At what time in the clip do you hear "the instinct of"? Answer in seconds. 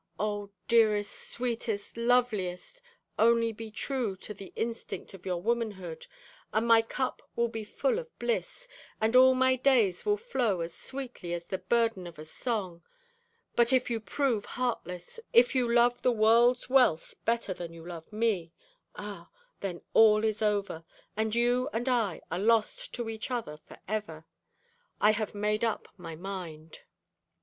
4.33-5.27